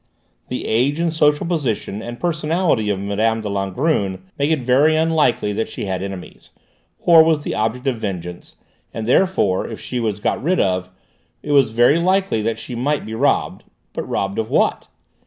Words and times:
The 0.47 0.65
age 0.65 0.99
and 0.99 1.13
social 1.13 1.45
position 1.45 2.01
and 2.01 2.19
personality 2.19 2.89
of 2.89 2.97
Mme. 2.99 3.41
de 3.41 3.47
Langrune 3.49 4.23
make 4.35 4.49
it 4.49 4.57
very 4.63 4.95
unlikely 4.97 5.53
that 5.53 5.69
she 5.69 5.85
had 5.85 6.01
enemies, 6.01 6.49
or 6.97 7.21
was 7.23 7.43
the 7.43 7.53
object 7.53 7.85
of 7.85 7.97
vengeance, 7.97 8.55
and 8.95 9.05
therefore 9.05 9.67
if 9.67 9.79
she 9.79 9.99
was 9.99 10.19
got 10.19 10.41
rid 10.41 10.59
of, 10.59 10.89
it 11.43 11.51
was 11.51 11.69
very 11.69 11.99
likely 11.99 12.41
that 12.41 12.57
she 12.57 12.73
might 12.73 13.05
be 13.05 13.13
robbed 13.13 13.63
but 13.93 14.01
robbed 14.09 14.39
of 14.39 14.49
what? 14.49 14.87